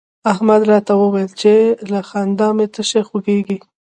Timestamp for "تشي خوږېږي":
2.73-3.57